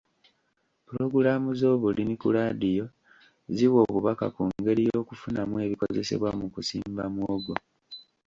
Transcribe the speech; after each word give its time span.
Pulogulaamu 0.85 1.49
z'obulimi 1.59 2.15
ku 2.21 2.27
laadiyo 2.35 2.85
ziwa 3.55 3.79
obubaka 3.87 4.25
ku 4.35 4.41
ngeri 4.57 4.81
y'okufunamu 4.91 5.55
ebikozesebwa 5.65 6.29
mu 6.39 6.45
kusimba 6.53 7.03
muwogo. 7.13 7.55